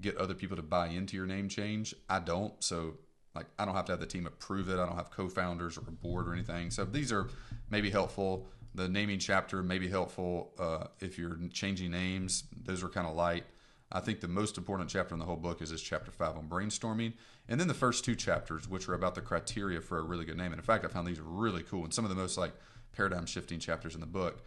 get 0.02 0.18
other 0.18 0.34
people 0.34 0.56
to 0.56 0.64
buy 0.64 0.88
into 0.88 1.16
your 1.16 1.28
name 1.28 1.48
change. 1.48 1.94
I 2.10 2.20
don't. 2.20 2.54
So, 2.64 2.96
like, 3.36 3.48
I 3.60 3.66
don't 3.66 3.76
have 3.76 3.86
to 3.86 3.92
have 3.92 4.00
the 4.00 4.06
team 4.06 4.26
approve 4.26 4.70
it. 4.70 4.80
I 4.80 4.86
don't 4.86 4.96
have 4.96 5.12
co 5.12 5.28
founders 5.28 5.78
or 5.78 5.82
a 5.82 5.92
board 5.92 6.28
or 6.28 6.34
anything. 6.34 6.72
So, 6.72 6.86
these 6.86 7.12
are 7.12 7.28
maybe 7.70 7.90
helpful. 7.90 8.48
The 8.74 8.90
naming 8.90 9.20
chapter 9.20 9.64
may 9.64 9.78
be 9.78 9.88
helpful 9.88 10.52
uh, 10.60 10.88
if 11.00 11.18
you're 11.18 11.38
changing 11.52 11.92
names. 11.92 12.44
Those 12.66 12.84
are 12.84 12.90
kind 12.90 13.08
of 13.08 13.16
light. 13.16 13.46
I 13.92 14.00
think 14.00 14.20
the 14.20 14.28
most 14.28 14.58
important 14.58 14.90
chapter 14.90 15.14
in 15.14 15.20
the 15.20 15.26
whole 15.26 15.38
book 15.38 15.62
is 15.62 15.70
this 15.70 15.82
chapter 15.82 16.12
five 16.12 16.36
on 16.36 16.50
brainstorming, 16.50 17.14
and 17.48 17.60
then 17.60 17.68
the 17.68 17.74
first 17.74 18.04
two 18.04 18.16
chapters, 18.16 18.68
which 18.68 18.90
are 18.90 18.94
about 18.94 19.16
the 19.16 19.22
criteria 19.22 19.80
for 19.80 20.00
a 20.00 20.02
really 20.02 20.26
good 20.26 20.38
name. 20.38 20.52
And 20.52 20.60
in 20.60 20.66
fact, 20.66 20.84
I 20.84 20.88
found 20.88 21.08
these 21.08 21.22
really 21.22 21.64
cool 21.64 21.84
and 21.84 21.94
some 21.94 22.04
of 22.04 22.10
the 22.10 22.16
most 22.16 22.38
like 22.38 22.54
paradigm 22.92 23.26
shifting 23.26 23.60
chapters 23.60 23.94
in 23.94 24.02
the 24.02 24.08
book. 24.08 24.44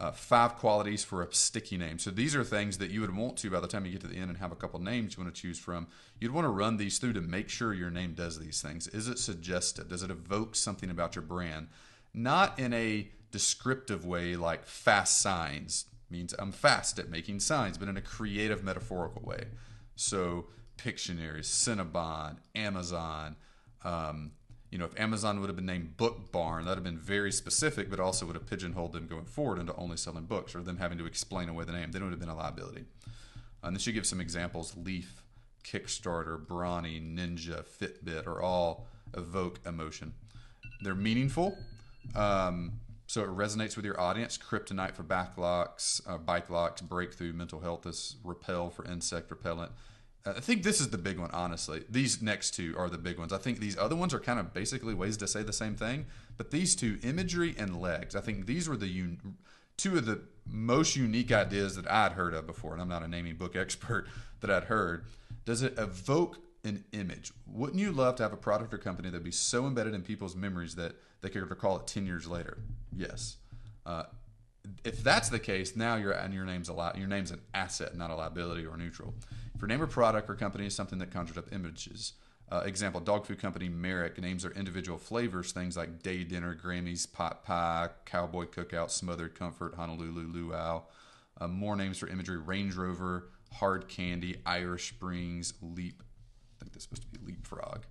Uh, 0.00 0.10
five 0.10 0.56
qualities 0.56 1.04
for 1.04 1.22
a 1.22 1.30
sticky 1.30 1.76
name. 1.76 1.98
So 1.98 2.10
these 2.10 2.34
are 2.34 2.42
things 2.42 2.78
that 2.78 2.90
you 2.90 3.02
would 3.02 3.14
want 3.14 3.36
to 3.36 3.50
by 3.50 3.60
the 3.60 3.68
time 3.68 3.84
you 3.84 3.92
get 3.92 4.00
to 4.00 4.06
the 4.06 4.16
end 4.16 4.30
and 4.30 4.38
have 4.38 4.50
a 4.50 4.56
couple 4.56 4.80
names 4.80 5.14
you 5.14 5.22
want 5.22 5.34
to 5.34 5.42
choose 5.42 5.58
from. 5.58 5.88
You'd 6.18 6.32
want 6.32 6.46
to 6.46 6.48
run 6.48 6.78
these 6.78 6.96
through 6.98 7.12
to 7.12 7.20
make 7.20 7.50
sure 7.50 7.74
your 7.74 7.90
name 7.90 8.14
does 8.14 8.38
these 8.38 8.62
things. 8.62 8.88
Is 8.88 9.08
it 9.08 9.18
suggestive? 9.18 9.88
Does 9.90 10.02
it 10.02 10.10
evoke 10.10 10.56
something 10.56 10.88
about 10.88 11.16
your 11.16 11.22
brand? 11.22 11.68
Not 12.14 12.58
in 12.58 12.72
a 12.72 13.10
descriptive 13.30 14.06
way 14.06 14.36
like 14.36 14.64
fast 14.64 15.20
signs 15.20 15.84
means 16.08 16.34
I'm 16.38 16.50
fast 16.50 16.98
at 16.98 17.10
making 17.10 17.40
signs, 17.40 17.76
but 17.76 17.88
in 17.88 17.98
a 17.98 18.00
creative, 18.00 18.64
metaphorical 18.64 19.20
way. 19.22 19.44
So 19.96 20.46
Pictionary, 20.78 21.40
Cinnabon, 21.40 22.38
Amazon. 22.54 23.36
Um, 23.84 24.32
you 24.70 24.78
know, 24.78 24.84
if 24.84 24.98
Amazon 24.98 25.40
would 25.40 25.48
have 25.48 25.56
been 25.56 25.66
named 25.66 25.96
Book 25.96 26.30
Barn, 26.30 26.64
that 26.64 26.70
would 26.70 26.76
have 26.76 26.84
been 26.84 26.98
very 26.98 27.32
specific, 27.32 27.90
but 27.90 27.98
also 27.98 28.24
would 28.26 28.36
have 28.36 28.46
pigeonholed 28.46 28.92
them 28.92 29.06
going 29.08 29.24
forward 29.24 29.58
into 29.58 29.74
only 29.74 29.96
selling 29.96 30.24
books 30.24 30.54
or 30.54 30.62
them 30.62 30.78
having 30.78 30.98
to 30.98 31.06
explain 31.06 31.48
away 31.48 31.64
the 31.64 31.72
name. 31.72 31.90
Then 31.90 32.02
it 32.02 32.04
would 32.04 32.12
have 32.12 32.20
been 32.20 32.28
a 32.28 32.36
liability. 32.36 32.84
And 33.62 33.74
then 33.74 33.80
she 33.80 33.92
gives 33.92 34.08
some 34.08 34.20
examples 34.20 34.76
Leaf, 34.76 35.22
Kickstarter, 35.64 36.38
Brawny, 36.44 37.00
Ninja, 37.00 37.64
Fitbit 37.64 38.26
are 38.26 38.40
all 38.40 38.86
evoke 39.16 39.58
emotion. 39.66 40.14
They're 40.80 40.94
meaningful. 40.94 41.58
Um, 42.14 42.80
so 43.06 43.22
it 43.22 43.28
resonates 43.30 43.74
with 43.74 43.84
your 43.84 44.00
audience. 44.00 44.38
Kryptonite 44.38 44.94
for 44.94 45.02
backlocks, 45.02 46.00
uh, 46.08 46.16
bike 46.16 46.48
locks, 46.48 46.80
breakthrough, 46.80 47.32
mental 47.32 47.58
health 47.58 47.84
is 47.86 48.16
repel 48.22 48.70
for 48.70 48.84
insect 48.84 49.32
repellent. 49.32 49.72
I 50.26 50.40
think 50.40 50.62
this 50.62 50.80
is 50.80 50.90
the 50.90 50.98
big 50.98 51.18
one, 51.18 51.30
honestly. 51.32 51.84
These 51.88 52.20
next 52.20 52.50
two 52.52 52.74
are 52.76 52.90
the 52.90 52.98
big 52.98 53.18
ones. 53.18 53.32
I 53.32 53.38
think 53.38 53.58
these 53.58 53.78
other 53.78 53.96
ones 53.96 54.12
are 54.12 54.20
kind 54.20 54.38
of 54.38 54.52
basically 54.52 54.92
ways 54.92 55.16
to 55.18 55.26
say 55.26 55.42
the 55.42 55.52
same 55.52 55.74
thing, 55.74 56.06
but 56.36 56.50
these 56.50 56.76
two, 56.76 56.98
imagery 57.02 57.54
and 57.58 57.80
legs, 57.80 58.14
I 58.14 58.20
think 58.20 58.46
these 58.46 58.68
were 58.68 58.76
the 58.76 58.86
un- 58.86 59.36
two 59.78 59.96
of 59.96 60.04
the 60.04 60.20
most 60.46 60.94
unique 60.94 61.32
ideas 61.32 61.76
that 61.76 61.90
I'd 61.90 62.12
heard 62.12 62.34
of 62.34 62.46
before, 62.46 62.72
and 62.72 62.82
I'm 62.82 62.88
not 62.88 63.02
a 63.02 63.08
naming 63.08 63.36
book 63.36 63.56
expert 63.56 64.06
that 64.40 64.50
I'd 64.50 64.64
heard. 64.64 65.06
Does 65.46 65.62
it 65.62 65.78
evoke 65.78 66.36
an 66.64 66.84
image? 66.92 67.32
Wouldn't 67.46 67.78
you 67.78 67.90
love 67.90 68.16
to 68.16 68.22
have 68.22 68.34
a 68.34 68.36
product 68.36 68.74
or 68.74 68.78
company 68.78 69.08
that'd 69.08 69.24
be 69.24 69.30
so 69.30 69.66
embedded 69.66 69.94
in 69.94 70.02
people's 70.02 70.36
memories 70.36 70.74
that 70.74 70.92
they 71.22 71.30
could 71.30 71.48
recall 71.48 71.78
it 71.78 71.86
10 71.86 72.06
years 72.06 72.26
later? 72.26 72.58
Yes. 72.94 73.38
Uh, 73.86 74.04
if 74.84 75.02
that's 75.02 75.28
the 75.28 75.38
case, 75.38 75.76
now 75.76 75.96
your 75.96 76.12
and 76.12 76.34
your 76.34 76.44
name's 76.44 76.68
a 76.68 76.72
li- 76.72 76.92
your 76.96 77.08
name's 77.08 77.30
an 77.30 77.40
asset, 77.54 77.96
not 77.96 78.10
a 78.10 78.14
liability 78.14 78.66
or 78.66 78.76
neutral. 78.76 79.14
If 79.54 79.60
your 79.60 79.68
name 79.68 79.82
or 79.82 79.86
product 79.86 80.30
or 80.30 80.34
company 80.34 80.66
is 80.66 80.74
something 80.74 80.98
that 80.98 81.10
conjures 81.10 81.38
up 81.38 81.52
images, 81.52 82.14
uh, 82.52 82.62
example, 82.66 83.00
dog 83.00 83.26
food 83.26 83.38
company 83.38 83.68
Merrick 83.68 84.20
names 84.20 84.42
their 84.42 84.50
individual 84.52 84.98
flavors, 84.98 85.52
things 85.52 85.76
like 85.76 86.02
day 86.02 86.24
dinner, 86.24 86.54
Grammy's 86.54 87.06
pot 87.06 87.44
pie, 87.44 87.90
cowboy 88.04 88.46
cookout, 88.46 88.90
smothered 88.90 89.38
comfort, 89.38 89.74
Honolulu 89.76 90.26
luau. 90.26 90.82
Uh, 91.40 91.46
more 91.46 91.76
names 91.76 91.98
for 91.98 92.08
imagery 92.08 92.38
Range 92.38 92.74
Rover, 92.74 93.28
Hard 93.54 93.88
Candy, 93.88 94.36
Irish 94.44 94.88
Springs, 94.88 95.54
Leap. 95.62 96.02
I 96.58 96.64
think 96.64 96.72
that's 96.72 96.84
supposed 96.84 97.02
to 97.02 97.18
be 97.18 97.32
Leapfrog. 97.32 97.82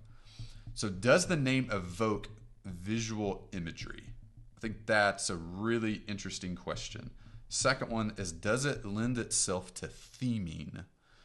So, 0.74 0.88
does 0.90 1.26
the 1.26 1.36
name 1.36 1.68
evoke 1.72 2.28
visual 2.64 3.48
imagery? 3.52 4.09
I 4.60 4.66
think 4.66 4.84
that's 4.84 5.30
a 5.30 5.36
really 5.36 6.02
interesting 6.06 6.54
question. 6.54 7.12
Second 7.48 7.90
one 7.90 8.12
is 8.18 8.30
Does 8.30 8.66
it 8.66 8.84
lend 8.84 9.16
itself 9.16 9.72
to 9.74 9.86
theming? 9.86 10.84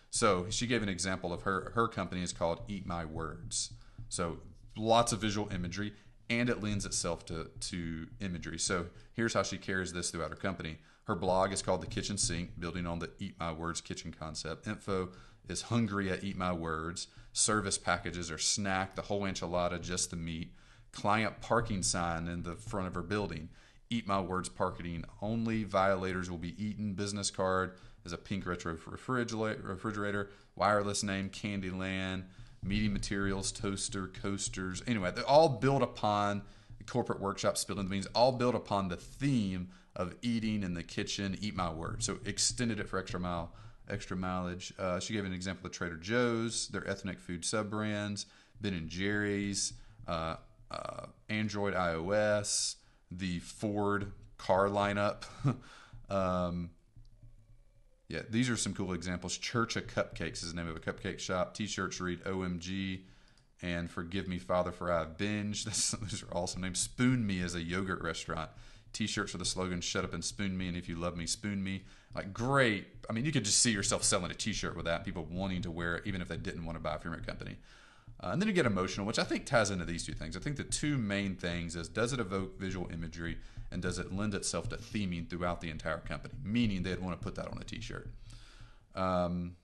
So, 0.10 0.46
she 0.50 0.68
gave 0.68 0.82
an 0.82 0.88
example 0.88 1.34
of 1.34 1.42
her, 1.42 1.74
her 1.76 1.90
company 1.90 2.24
is 2.24 2.32
called 2.32 2.62
Eat 2.70 2.86
My 2.86 3.04
Words. 3.04 3.74
So, 4.08 4.38
lots 4.78 5.12
of 5.12 5.20
visual 5.20 5.52
imagery 5.52 5.92
and 6.30 6.50
it 6.50 6.64
lends 6.64 6.86
itself 6.86 7.26
to, 7.26 7.50
to 7.60 8.08
imagery. 8.22 8.58
So, 8.58 8.86
here's 9.12 9.34
how 9.34 9.44
she 9.44 9.58
carries 9.58 9.92
this 9.92 10.12
throughout 10.12 10.30
her 10.30 10.38
company. 10.38 10.78
Her 11.04 11.16
blog 11.16 11.52
is 11.52 11.62
called 11.62 11.82
The 11.82 11.88
Kitchen 11.88 12.18
Sink, 12.18 12.58
building 12.58 12.88
on 12.88 13.00
the 13.00 13.10
Eat 13.20 13.36
My 13.38 13.52
Words 13.52 13.82
kitchen 13.82 14.16
concept. 14.18 14.66
Info 14.66 15.10
is 15.50 15.64
hungry 15.64 16.10
at 16.10 16.24
Eat 16.24 16.38
My 16.38 16.54
Words. 16.54 17.08
Service 17.34 17.78
packages 17.78 18.32
are 18.32 18.38
snack, 18.38 18.96
the 18.96 19.02
whole 19.02 19.24
enchilada, 19.24 19.82
just 19.82 20.10
the 20.10 20.16
meat. 20.16 20.54
Client 20.96 21.42
parking 21.42 21.84
sign 21.84 22.28
in 22.28 22.42
the 22.42 22.56
front 22.56 22.88
of 22.88 22.96
her 22.96 23.04
building. 23.04 23.50
Eat 23.90 24.08
My 24.08 24.20
Words 24.20 24.50
parking 24.50 25.04
only. 25.22 25.64
Violators 25.64 26.32
will 26.32 26.40
be 26.40 26.56
eaten. 26.64 26.94
Business 26.94 27.30
card 27.30 27.74
is 28.06 28.14
a 28.14 28.18
pink 28.18 28.48
retro 28.48 28.78
refrigerator. 28.88 30.30
Wireless 30.56 31.04
name 31.04 31.30
Candyland. 31.30 32.24
Meeting 32.64 32.94
materials, 32.94 33.52
toaster, 33.52 34.08
coasters. 34.08 34.82
Anyway, 34.88 35.12
they 35.12 35.22
all 35.22 35.50
built 35.50 35.84
upon 35.84 36.42
corporate 36.88 37.20
workshop, 37.20 37.58
spilling 37.58 37.86
the 37.86 37.92
beans, 37.92 38.08
all 38.16 38.32
built 38.32 38.56
upon 38.56 38.88
the 38.88 38.96
theme 38.96 39.68
of 39.96 40.16
eating 40.22 40.64
in 40.64 40.74
the 40.74 40.84
kitchen. 40.84 41.38
Eat 41.42 41.56
My 41.56 41.72
Words. 41.72 42.06
So 42.06 42.20
extended 42.26 42.80
it 42.80 42.90
for 42.90 42.98
extra 42.98 43.20
mile 43.20 43.54
extra 43.90 44.18
mileage. 44.18 44.74
Uh, 44.80 45.00
she 45.00 45.14
gave 45.14 45.26
an 45.26 45.34
example 45.34 45.68
of 45.68 45.72
Trader 45.72 45.98
Joe's, 45.98 46.70
their 46.70 46.88
ethnic 46.90 47.20
food 47.20 47.46
sub 47.46 47.70
brands, 47.70 48.26
Ben 48.62 48.74
and 48.74 48.90
Jerry's, 48.90 49.74
uh, 50.08 50.38
uh, 50.72 51.08
Android 51.30 51.74
iOS, 51.74 52.76
the 53.12 53.40
Ford 53.40 54.12
car 54.38 54.68
lineup. 54.68 55.24
um, 56.10 56.70
yeah, 58.08 58.22
these 58.30 58.50
are 58.50 58.58
some 58.58 58.74
cool 58.74 58.94
examples. 58.94 59.38
Church 59.38 59.76
of 59.76 59.88
Cupcakes 59.88 60.44
is 60.44 60.54
the 60.54 60.56
name 60.56 60.70
of 60.70 60.76
a 60.76 60.80
cupcake 60.80 61.20
shop. 61.20 61.56
T-shirts 61.56 62.00
read 62.00 62.24
OMG 62.24 63.02
and 63.62 63.90
Forgive 63.90 64.28
Me 64.28 64.38
Father 64.38 64.72
for 64.72 64.92
I 64.92 65.00
have 65.00 65.18
Binge. 65.18 65.66
That's, 65.66 65.92
those 65.92 66.24
are 66.24 66.38
awesome 66.38 66.62
names. 66.62 66.80
Spoon 66.80 67.26
Me 67.26 67.40
is 67.40 67.56
a 67.56 67.62
yogurt 67.62 68.02
restaurant. 68.04 68.50
T-shirts 68.94 69.34
with 69.34 69.40
the 69.40 69.46
slogan 69.46 69.82
"Shut 69.82 70.06
up 70.06 70.14
and 70.14 70.24
spoon 70.24 70.58
me," 70.58 70.70
and 70.70 70.78
if 70.78 70.88
you 70.88 70.96
love 70.96 71.18
me, 71.18 71.26
spoon 71.26 71.62
me. 71.62 71.84
Like 72.16 72.32
great. 72.32 72.88
I 73.10 73.14
mean, 73.14 73.26
you 73.26 73.34
could 73.34 73.44
just 73.44 73.60
see 73.60 73.72
yourself 73.72 74.04
selling 74.04 74.32
a 74.32 74.34
T-shirt 74.34 74.76
with 74.76 74.86
that. 74.86 75.04
People 75.04 75.28
wanting 75.30 75.64
to 75.64 75.72
wear 75.72 75.98
it, 75.98 76.04
even 76.06 76.22
if 76.22 76.30
they 76.30 76.38
didn't 76.38 76.64
want 76.64 76.78
to 76.78 76.82
buy 76.82 76.98
from 76.98 77.12
your 77.12 77.22
company. 77.22 77.58
Uh, 78.22 78.30
and 78.32 78.42
then 78.42 78.48
you 78.48 78.54
get 78.54 78.66
emotional, 78.66 79.06
which 79.06 79.20
I 79.20 79.24
think 79.24 79.46
ties 79.46 79.72
into 79.72 79.86
these 79.86 80.06
two 80.06 80.14
things. 80.14 80.38
I 80.38 80.40
think 80.40 80.56
the 80.56 80.64
two 80.64 80.98
main 80.98 81.36
things 81.36 81.76
is 81.76 81.90
does 81.90 82.14
it 82.14 82.20
evoke 82.20 82.60
visual 82.60 82.90
imagery 82.92 83.38
and 83.72 83.82
does 83.82 84.00
it 84.00 84.14
lend 84.14 84.34
itself 84.34 84.70
to 84.70 84.78
theming 84.78 85.30
throughout 85.30 85.62
the 85.62 85.70
entire 85.70 86.00
company? 86.00 86.34
Meaning 86.44 86.84
they'd 86.84 87.00
want 87.00 87.20
to 87.20 87.24
put 87.24 87.36
that 87.36 87.48
on 87.48 87.58
a 87.60 87.64
T-shirt. 87.64 88.10
Um, 88.96 89.58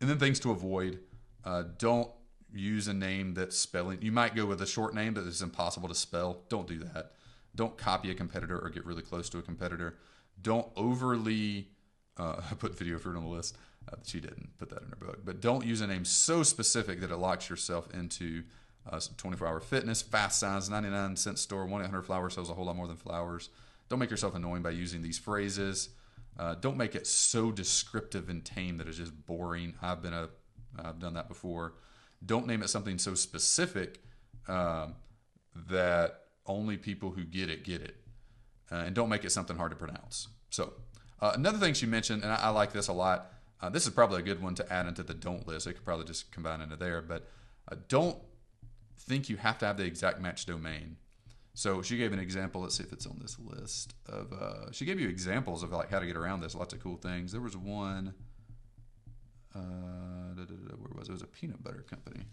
and 0.00 0.10
then 0.10 0.18
things 0.18 0.40
to 0.40 0.50
avoid: 0.50 0.98
uh, 1.44 1.64
don't 1.78 2.10
use 2.52 2.88
a 2.88 2.94
name 2.94 3.34
that's 3.34 3.56
spelling. 3.56 4.02
You 4.02 4.12
might 4.12 4.34
go 4.34 4.44
with 4.44 4.60
a 4.60 4.66
short 4.66 4.94
name 4.94 5.14
that 5.14 5.26
is 5.26 5.40
impossible 5.40 5.88
to 5.88 5.94
spell. 5.94 6.42
Don't 6.48 6.66
do 6.66 6.80
that. 6.80 7.12
Don't 7.54 7.76
copy 7.76 8.10
a 8.10 8.14
competitor 8.14 8.58
or 8.58 8.70
get 8.70 8.84
really 8.84 9.02
close 9.02 9.28
to 9.30 9.38
a 9.38 9.42
competitor. 9.42 9.96
Don't 10.40 10.68
overly 10.76 11.68
uh, 12.16 12.40
put 12.58 12.76
video 12.76 12.98
fruit 12.98 13.16
on 13.16 13.24
the 13.24 13.30
list. 13.30 13.56
Uh, 13.90 13.96
she 14.04 14.20
didn't 14.20 14.56
put 14.58 14.70
that 14.70 14.82
in 14.82 14.88
her 14.88 14.96
book, 14.96 15.20
but 15.24 15.40
don't 15.40 15.64
use 15.64 15.80
a 15.80 15.86
name 15.86 16.04
so 16.04 16.42
specific 16.42 17.00
that 17.00 17.10
it 17.10 17.16
locks 17.16 17.50
yourself 17.50 17.92
into 17.92 18.44
uh, 18.90 19.00
24 19.16 19.46
hour 19.46 19.60
fitness, 19.60 20.02
fast 20.02 20.38
signs, 20.38 20.70
99 20.70 21.16
cent 21.16 21.38
store, 21.38 21.66
1 21.66 21.82
800 21.82 22.02
flowers 22.02 22.34
sells 22.34 22.50
a 22.50 22.54
whole 22.54 22.66
lot 22.66 22.76
more 22.76 22.86
than 22.86 22.96
flowers. 22.96 23.48
Don't 23.88 23.98
make 23.98 24.10
yourself 24.10 24.34
annoying 24.34 24.62
by 24.62 24.70
using 24.70 25.02
these 25.02 25.18
phrases. 25.18 25.90
Uh, 26.38 26.54
don't 26.54 26.76
make 26.76 26.94
it 26.94 27.06
so 27.06 27.52
descriptive 27.52 28.28
and 28.28 28.44
tame 28.44 28.78
that 28.78 28.88
it's 28.88 28.96
just 28.96 29.26
boring. 29.26 29.74
I've 29.82 30.02
been 30.02 30.14
a, 30.14 30.28
I've 30.82 30.98
done 30.98 31.14
that 31.14 31.28
before. 31.28 31.74
Don't 32.24 32.46
name 32.46 32.62
it 32.62 32.70
something 32.70 32.98
so 32.98 33.14
specific 33.14 34.02
um, 34.48 34.94
that 35.68 36.20
only 36.46 36.76
people 36.76 37.10
who 37.10 37.24
get 37.24 37.50
it 37.50 37.64
get 37.64 37.82
it. 37.82 37.96
Uh, 38.70 38.76
and 38.86 38.94
don't 38.94 39.10
make 39.10 39.24
it 39.24 39.30
something 39.30 39.56
hard 39.56 39.70
to 39.70 39.76
pronounce. 39.76 40.28
So, 40.48 40.72
uh, 41.22 41.32
another 41.34 41.58
thing 41.58 41.72
she 41.72 41.86
mentioned, 41.86 42.24
and 42.24 42.32
I, 42.32 42.36
I 42.36 42.48
like 42.50 42.72
this 42.72 42.88
a 42.88 42.92
lot. 42.92 43.32
Uh, 43.60 43.70
this 43.70 43.86
is 43.86 43.92
probably 43.92 44.18
a 44.18 44.22
good 44.22 44.42
one 44.42 44.56
to 44.56 44.72
add 44.72 44.86
into 44.86 45.04
the 45.04 45.14
don't 45.14 45.46
list. 45.46 45.68
I 45.68 45.72
could 45.72 45.84
probably 45.84 46.04
just 46.04 46.32
combine 46.32 46.60
into 46.60 46.76
there, 46.76 47.00
but 47.00 47.28
uh, 47.70 47.76
don't 47.86 48.18
think 48.98 49.28
you 49.28 49.36
have 49.36 49.56
to 49.58 49.66
have 49.66 49.76
the 49.76 49.84
exact 49.84 50.20
match 50.20 50.46
domain. 50.46 50.96
So 51.54 51.80
she 51.80 51.96
gave 51.96 52.12
an 52.12 52.18
example. 52.18 52.62
Let's 52.62 52.76
see 52.76 52.82
if 52.82 52.92
it's 52.92 53.06
on 53.06 53.18
this 53.22 53.38
list 53.38 53.94
of. 54.06 54.32
Uh, 54.32 54.72
she 54.72 54.84
gave 54.84 54.98
you 54.98 55.08
examples 55.08 55.62
of 55.62 55.70
like 55.70 55.90
how 55.90 56.00
to 56.00 56.06
get 56.06 56.16
around 56.16 56.40
this. 56.40 56.54
Lots 56.54 56.74
of 56.74 56.82
cool 56.82 56.96
things. 56.96 57.30
There 57.30 57.40
was 57.40 57.56
one. 57.56 58.14
Uh, 59.54 60.34
where 60.34 60.90
was 60.94 61.08
it? 61.08 61.10
It 61.10 61.12
was 61.12 61.22
a 61.22 61.26
peanut 61.26 61.62
butter 61.62 61.84
company. 61.88 62.24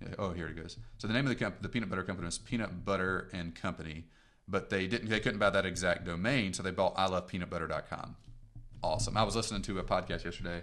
Yeah, 0.00 0.14
oh, 0.18 0.32
here 0.32 0.46
it 0.46 0.56
goes. 0.56 0.76
So 0.98 1.08
the 1.08 1.14
name 1.14 1.26
of 1.26 1.30
the 1.30 1.44
comp- 1.44 1.62
the 1.62 1.68
peanut 1.68 1.90
butter 1.90 2.04
company 2.04 2.26
was 2.26 2.38
Peanut 2.38 2.84
Butter 2.84 3.28
and 3.32 3.54
Company, 3.54 4.04
but 4.48 4.70
they 4.70 4.86
didn't 4.86 5.08
they 5.08 5.20
couldn't 5.20 5.38
buy 5.38 5.50
that 5.50 5.66
exact 5.66 6.04
domain, 6.04 6.52
so 6.52 6.62
they 6.62 6.70
bought 6.70 6.94
i 6.96 7.06
love 7.06 7.28
peanut 7.28 7.50
ilovepeanutbutter.com. 7.50 8.16
Awesome. 8.82 9.16
I 9.16 9.22
was 9.22 9.34
listening 9.34 9.62
to 9.62 9.78
a 9.78 9.82
podcast 9.82 10.24
yesterday, 10.24 10.62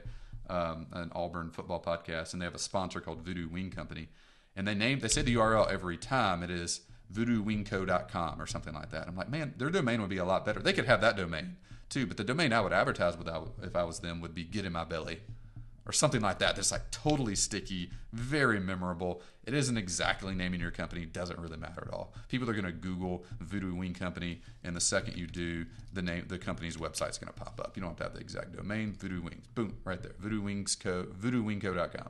um, 0.49 0.87
an 0.93 1.11
Auburn 1.13 1.49
football 1.49 1.81
podcast, 1.81 2.33
and 2.33 2.41
they 2.41 2.45
have 2.45 2.55
a 2.55 2.59
sponsor 2.59 3.01
called 3.01 3.21
Voodoo 3.21 3.49
Wing 3.49 3.69
Company, 3.69 4.07
and 4.55 4.67
they 4.67 4.75
named 4.75 5.01
they 5.01 5.07
say 5.07 5.21
the 5.21 5.35
URL 5.35 5.69
every 5.69 5.97
time 5.97 6.43
it 6.43 6.49
is 6.49 6.81
voodoowingco.com 7.13 8.41
or 8.41 8.47
something 8.47 8.73
like 8.73 8.91
that. 8.91 9.07
I'm 9.07 9.15
like, 9.15 9.29
man, 9.29 9.53
their 9.57 9.69
domain 9.69 10.01
would 10.01 10.09
be 10.09 10.17
a 10.17 10.25
lot 10.25 10.45
better. 10.45 10.59
They 10.59 10.73
could 10.73 10.85
have 10.85 11.01
that 11.01 11.17
domain 11.17 11.57
too, 11.89 12.07
but 12.07 12.17
the 12.17 12.23
domain 12.23 12.53
I 12.53 12.61
would 12.61 12.73
advertise 12.73 13.17
without 13.17 13.53
if 13.61 13.75
I 13.75 13.83
was 13.83 13.99
them 13.99 14.21
would 14.21 14.33
be 14.33 14.43
Get 14.43 14.65
in 14.65 14.73
My 14.73 14.83
Belly 14.83 15.19
or 15.85 15.91
something 15.91 16.21
like 16.21 16.39
that 16.39 16.55
that's 16.55 16.71
like 16.71 16.89
totally 16.91 17.35
sticky, 17.35 17.91
very 18.13 18.59
memorable. 18.59 19.21
It 19.45 19.53
isn't 19.53 19.77
exactly 19.77 20.33
naming 20.33 20.61
your 20.61 20.71
company, 20.71 21.05
doesn't 21.05 21.39
really 21.39 21.57
matter 21.57 21.83
at 21.87 21.93
all. 21.93 22.13
People 22.29 22.49
are 22.49 22.53
going 22.53 22.65
to 22.65 22.71
Google 22.71 23.25
Voodoo 23.39 23.75
Wing 23.75 23.93
Company, 23.93 24.41
and 24.63 24.75
the 24.75 24.81
second 24.81 25.17
you 25.17 25.27
do, 25.27 25.65
the 25.91 26.01
name, 26.01 26.25
the 26.27 26.37
company's 26.37 26.77
website's 26.77 27.17
going 27.17 27.33
to 27.33 27.39
pop 27.39 27.59
up. 27.59 27.75
You 27.75 27.81
don't 27.81 27.91
have 27.91 27.97
to 27.97 28.03
have 28.03 28.13
the 28.13 28.21
exact 28.21 28.55
domain. 28.55 28.93
Voodoo 28.93 29.21
Wings, 29.21 29.45
boom, 29.53 29.75
right 29.83 30.01
there. 30.01 30.13
Voodoo 30.19 30.41
Wings 30.41 30.75
Co. 30.75 31.03
VoodooWingCo.com. 31.03 32.09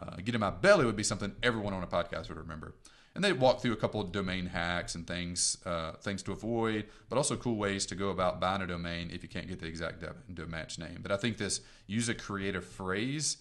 Uh, 0.00 0.16
Get 0.24 0.34
in 0.34 0.40
my 0.40 0.50
belly 0.50 0.84
would 0.84 0.96
be 0.96 1.02
something 1.02 1.34
everyone 1.42 1.74
on 1.74 1.82
a 1.82 1.86
podcast 1.86 2.28
would 2.28 2.38
remember 2.38 2.74
and 3.14 3.22
they 3.22 3.32
walk 3.32 3.60
through 3.60 3.72
a 3.72 3.76
couple 3.76 4.00
of 4.00 4.10
domain 4.12 4.46
hacks 4.46 4.94
and 4.94 5.06
things 5.06 5.58
uh, 5.66 5.92
things 5.92 6.22
to 6.24 6.32
avoid, 6.32 6.86
but 7.08 7.16
also 7.16 7.36
cool 7.36 7.56
ways 7.56 7.86
to 7.86 7.94
go 7.94 8.10
about 8.10 8.40
buying 8.40 8.62
a 8.62 8.66
domain 8.66 9.10
if 9.12 9.22
you 9.22 9.28
can't 9.28 9.48
get 9.48 9.60
the 9.60 9.66
exact 9.66 10.04
domain 10.34 10.66
name. 10.78 10.98
But 11.02 11.12
I 11.12 11.16
think 11.16 11.36
this 11.36 11.60
use 11.86 12.08
a 12.08 12.14
creative 12.14 12.64
phrase 12.64 13.38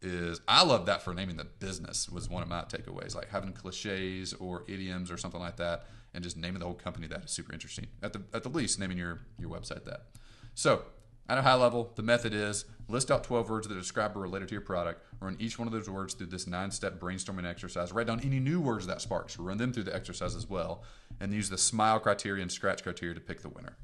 is 0.00 0.40
I 0.48 0.64
love 0.64 0.86
that 0.86 1.02
for 1.02 1.14
naming 1.14 1.36
the 1.36 1.44
business 1.44 2.08
was 2.08 2.28
one 2.28 2.42
of 2.42 2.48
my 2.48 2.62
takeaways. 2.62 3.14
Like 3.14 3.28
having 3.30 3.52
cliches 3.52 4.34
or 4.34 4.64
idioms 4.66 5.10
or 5.10 5.16
something 5.16 5.40
like 5.40 5.56
that, 5.56 5.86
and 6.14 6.24
just 6.24 6.36
naming 6.36 6.58
the 6.58 6.66
whole 6.66 6.74
company 6.74 7.06
that 7.06 7.24
is 7.24 7.30
super 7.30 7.52
interesting. 7.52 7.86
At 8.02 8.12
the 8.12 8.22
at 8.34 8.42
the 8.42 8.48
least, 8.48 8.78
naming 8.78 8.98
your 8.98 9.20
your 9.38 9.50
website 9.50 9.84
that. 9.84 10.06
So 10.54 10.82
at 11.28 11.38
a 11.38 11.42
high 11.42 11.54
level, 11.54 11.92
the 11.94 12.02
method 12.02 12.34
is 12.34 12.64
list 12.88 13.10
out 13.10 13.24
12 13.24 13.48
words 13.48 13.68
that 13.68 13.74
describe 13.74 14.16
or 14.16 14.20
related 14.20 14.48
to 14.48 14.54
your 14.54 14.62
product. 14.62 15.04
Run 15.20 15.36
each 15.38 15.58
one 15.58 15.68
of 15.68 15.72
those 15.72 15.88
words 15.88 16.14
through 16.14 16.26
this 16.26 16.46
nine 16.46 16.70
step 16.70 16.98
brainstorming 16.98 17.48
exercise. 17.48 17.92
Write 17.92 18.08
down 18.08 18.20
any 18.20 18.40
new 18.40 18.60
words 18.60 18.86
that 18.86 19.00
sparks. 19.00 19.38
Run 19.38 19.56
them 19.56 19.72
through 19.72 19.84
the 19.84 19.94
exercise 19.94 20.34
as 20.34 20.48
well. 20.48 20.82
And 21.20 21.32
use 21.32 21.48
the 21.48 21.58
smile 21.58 22.00
criteria 22.00 22.42
and 22.42 22.50
scratch 22.50 22.82
criteria 22.82 23.14
to 23.14 23.20
pick 23.20 23.40
the 23.40 23.48
winner. 23.48 23.76